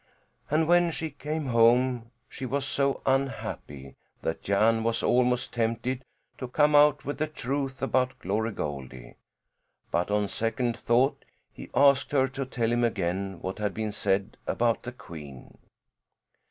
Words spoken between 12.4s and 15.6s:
tell him again what had been said about the queen.